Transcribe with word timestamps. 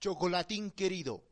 Chocolatín 0.00 0.70
querido. 0.70 1.22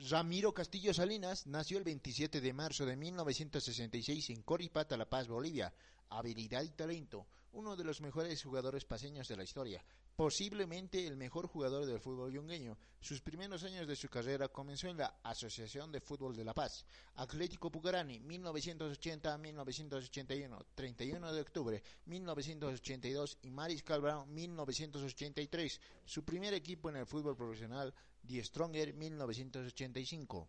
Ramiro 0.00 0.52
Castillo 0.52 0.92
Salinas 0.92 1.46
nació 1.46 1.78
el 1.78 1.84
27 1.84 2.42
de 2.42 2.52
marzo 2.52 2.84
de 2.84 2.94
1966 2.94 4.28
en 4.28 4.42
Coripata, 4.42 4.98
La 4.98 5.08
Paz, 5.08 5.28
Bolivia. 5.28 5.72
Habilidad 6.10 6.62
y 6.62 6.70
talento, 6.70 7.26
uno 7.52 7.76
de 7.76 7.84
los 7.84 8.00
mejores 8.00 8.42
jugadores 8.42 8.84
paseños 8.84 9.28
de 9.28 9.36
la 9.36 9.44
historia, 9.44 9.84
posiblemente 10.16 11.06
el 11.06 11.16
mejor 11.16 11.46
jugador 11.46 11.86
del 11.86 12.00
fútbol 12.00 12.32
yungueño. 12.32 12.76
Sus 13.00 13.20
primeros 13.20 13.62
años 13.64 13.86
de 13.86 13.94
su 13.94 14.08
carrera 14.08 14.48
comenzó 14.48 14.88
en 14.88 14.96
la 14.96 15.20
Asociación 15.22 15.92
de 15.92 16.00
Fútbol 16.00 16.34
de 16.34 16.44
La 16.44 16.54
Paz, 16.54 16.84
Atlético 17.14 17.70
Pucarani, 17.70 18.18
1980-1981, 18.20 20.64
31 20.74 21.32
de 21.32 21.40
octubre 21.40 21.80
1982 22.06 23.38
y 23.42 23.50
Mariscal 23.50 24.00
Brown, 24.00 24.34
1983. 24.34 25.80
Su 26.04 26.24
primer 26.24 26.54
equipo 26.54 26.90
en 26.90 26.96
el 26.96 27.06
fútbol 27.06 27.36
profesional, 27.36 27.94
Die 28.22 28.42
Stronger, 28.42 28.92
1985 28.94 30.48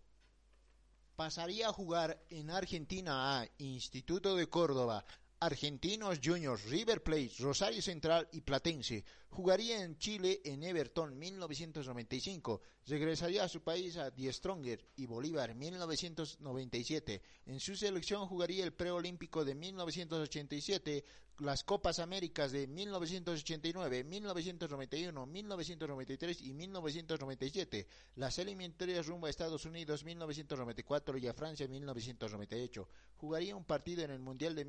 pasaría 1.19 1.67
a 1.67 1.73
jugar 1.73 2.23
en 2.29 2.49
Argentina 2.49 3.41
a 3.41 3.47
Instituto 3.57 4.37
de 4.37 4.47
Córdoba, 4.47 5.03
Argentinos 5.41 6.19
Juniors, 6.21 6.65
River 6.65 7.01
Plate, 7.01 7.31
Rosario 7.39 7.81
Central 7.81 8.27
y 8.33 8.41
Platense. 8.41 9.05
Jugaría 9.29 9.83
en 9.83 9.97
Chile 9.97 10.41
en 10.43 10.63
Everton 10.63 11.17
1995. 11.17 12.61
Regresaría 12.87 13.43
a 13.43 13.47
su 13.47 13.61
país 13.61 13.95
a 13.97 14.09
Die 14.11 14.33
Stronger 14.33 14.83
y 14.97 15.05
Bolívar 15.05 15.55
1997. 15.55 17.21
En 17.45 17.59
su 17.59 17.75
selección 17.75 18.27
jugaría 18.27 18.65
el 18.65 18.73
preolímpico 18.73 19.45
de 19.45 19.55
1987, 19.55 21.05
las 21.39 21.63
Copas 21.63 21.99
Américas 21.99 22.51
de 22.51 22.67
1989, 22.67 24.03
1991, 24.03 25.25
1993 25.25 26.41
y 26.41 26.53
1997. 26.53 27.87
Las 28.15 28.39
eliminatorias 28.39 29.07
rumbo 29.07 29.27
a 29.27 29.29
Estados 29.29 29.63
Unidos 29.65 30.03
1994 30.03 31.17
y 31.17 31.27
a 31.27 31.33
Francia 31.33 31.67
1998. 31.67 32.89
Jugaría 33.15 33.55
un 33.55 33.63
partido 33.63 34.03
en 34.03 34.11
el 34.11 34.19
Mundial 34.19 34.55
de 34.55 34.65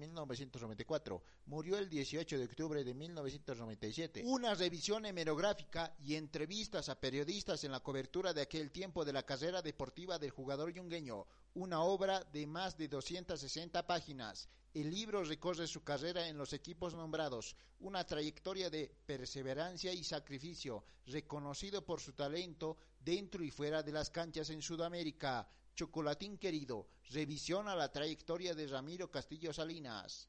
1994 0.61 1.23
Murió 1.47 1.79
el 1.79 1.89
18 1.89 2.39
de 2.39 2.45
octubre 2.45 2.85
de 2.85 2.95
1997. 2.95 4.23
Una 4.25 4.55
revisión 4.55 5.05
hemerográfica 5.05 5.97
y 5.99 6.15
entrevistas 6.15 6.89
a 6.89 7.01
periodistas 7.01 7.65
en 7.65 7.73
la 7.73 7.81
cobertura 7.81 8.33
de 8.33 8.43
aquel 8.43 8.71
tiempo 8.71 9.05
de 9.05 9.13
la 9.13 9.25
carrera 9.25 9.63
deportiva 9.63 10.19
del 10.19 10.31
jugador 10.31 10.73
yungueño. 10.73 11.27
Una 11.55 11.83
obra 11.83 12.23
de 12.23 12.47
más 12.47 12.77
de 12.77 12.87
260 12.87 13.85
páginas. 13.87 14.49
El 14.73 14.91
libro 14.91 15.25
recorre 15.25 15.67
su 15.67 15.83
carrera 15.83 16.29
en 16.29 16.39
los 16.39 16.53
equipos 16.53 16.95
nombrados, 16.95 17.57
una 17.81 18.07
trayectoria 18.07 18.71
de 18.71 18.95
perseverancia 19.07 19.93
y 19.93 20.05
sacrificio, 20.05 20.85
reconocido 21.07 21.85
por 21.85 22.01
su 22.01 22.13
talento 22.13 22.77
dentro 23.01 23.43
y 23.43 23.51
fuera 23.51 23.83
de 23.83 23.91
las 23.91 24.11
canchas 24.11 24.51
en 24.51 24.63
Sudamérica. 24.63 25.49
Chocolatín 25.75 26.39
querido, 26.39 26.87
revisión 27.11 27.67
a 27.67 27.75
la 27.75 27.91
trayectoria 27.91 28.55
de 28.55 28.69
Ramiro 28.69 29.11
Castillo 29.11 29.53
Salinas. 29.53 30.29